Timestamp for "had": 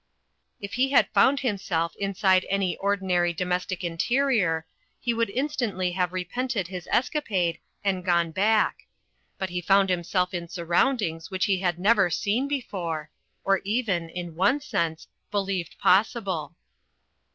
0.89-1.13, 11.59-11.77